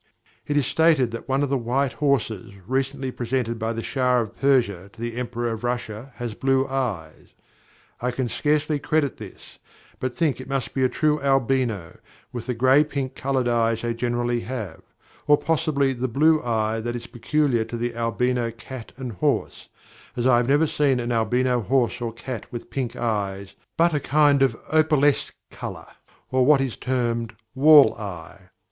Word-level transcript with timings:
It 0.47 0.57
is 0.57 0.65
stated 0.65 1.11
that 1.11 1.29
one 1.29 1.43
of 1.43 1.51
the 1.51 1.59
white 1.59 1.93
horses 1.93 2.53
recently 2.65 3.11
presented 3.11 3.59
by 3.59 3.71
the 3.71 3.83
Shah 3.83 4.21
of 4.21 4.35
Persia 4.35 4.89
to 4.91 4.99
the 4.99 5.15
Emperor 5.15 5.51
of 5.53 5.63
Russia 5.63 6.11
has 6.15 6.33
blue 6.33 6.67
eyes. 6.67 7.35
I 8.01 8.09
can 8.09 8.27
scarcely 8.27 8.79
credit 8.79 9.17
this, 9.17 9.59
but 9.99 10.15
think 10.15 10.41
it 10.41 10.49
must 10.49 10.73
be 10.73 10.83
a 10.83 10.89
true 10.89 11.21
albino, 11.21 11.99
with 12.33 12.47
the 12.47 12.55
gray 12.55 12.83
pink 12.83 13.13
coloured 13.13 13.47
eyes 13.47 13.83
they 13.83 13.93
generally 13.93 14.39
have, 14.39 14.81
or 15.27 15.37
possibly 15.37 15.93
the 15.93 16.07
blue 16.07 16.41
eye 16.41 16.77
is 16.77 16.83
that 16.85 17.11
peculiar 17.11 17.63
to 17.65 17.77
the 17.77 17.93
albino 17.95 18.49
cat 18.49 18.93
and 18.97 19.11
horse, 19.11 19.69
as 20.15 20.25
I 20.25 20.37
have 20.37 20.47
never 20.49 20.65
seen 20.65 20.99
an 20.99 21.11
albino 21.11 21.61
horse 21.61 22.01
or 22.01 22.11
cat 22.11 22.51
with 22.51 22.71
pink 22.71 22.95
eyes 22.95 23.53
but 23.77 23.93
a 23.93 23.99
kind 23.99 24.41
of 24.41 24.57
opalesque 24.73 25.35
colour, 25.51 25.85
or 26.31 26.43
what 26.43 26.59
is 26.59 26.75
termed 26.75 27.35
"wall 27.53 27.93
eye." 27.97 28.49